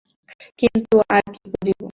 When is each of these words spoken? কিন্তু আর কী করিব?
কিন্তু 0.59 0.95
আর 1.09 1.23
কী 1.33 1.47
করিব? 1.53 1.81